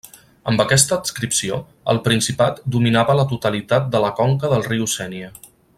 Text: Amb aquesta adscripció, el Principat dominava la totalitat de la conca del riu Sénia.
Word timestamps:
Amb 0.51 0.61
aquesta 0.61 0.95
adscripció, 1.01 1.59
el 1.93 2.01
Principat 2.07 2.63
dominava 2.77 3.19
la 3.21 3.29
totalitat 3.35 3.95
de 3.97 4.03
la 4.07 4.11
conca 4.23 4.55
del 4.55 4.71
riu 4.71 4.89
Sénia. 4.97 5.35